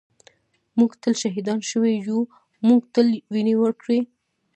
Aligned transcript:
ًٍمونږ 0.75 0.91
تل 1.01 1.13
شهیدان 1.23 1.59
شوي 1.71 1.93
یُو 2.07 2.19
مونږ 2.65 2.81
تل 2.93 3.07
وینې 3.33 3.55
ورکــــړي 3.59 3.99